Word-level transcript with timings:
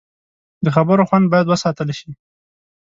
د 0.65 0.67
خبرو 0.75 1.07
خوند 1.09 1.25
باید 1.31 1.47
وساتل 1.49 1.89
شي 1.99 2.09